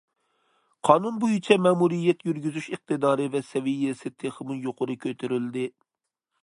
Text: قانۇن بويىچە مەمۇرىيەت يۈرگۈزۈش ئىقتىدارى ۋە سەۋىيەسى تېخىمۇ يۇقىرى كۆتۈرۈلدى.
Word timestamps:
قانۇن 0.87 1.19
بويىچە 1.23 1.57
مەمۇرىيەت 1.65 2.25
يۈرگۈزۈش 2.31 2.71
ئىقتىدارى 2.73 3.29
ۋە 3.37 3.43
سەۋىيەسى 3.51 4.13
تېخىمۇ 4.25 4.61
يۇقىرى 4.65 4.99
كۆتۈرۈلدى. 5.07 5.69